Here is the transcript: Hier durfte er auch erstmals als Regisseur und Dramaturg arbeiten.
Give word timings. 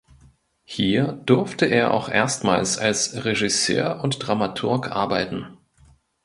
Hier 0.63 1.21
durfte 1.27 1.67
er 1.67 1.91
auch 1.91 2.09
erstmals 2.09 2.79
als 2.79 3.23
Regisseur 3.23 4.03
und 4.03 4.17
Dramaturg 4.25 4.89
arbeiten. 4.89 5.45